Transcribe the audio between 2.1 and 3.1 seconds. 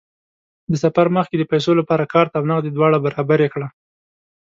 کارت او نغدې دواړه